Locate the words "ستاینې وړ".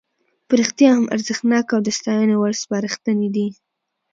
1.97-2.53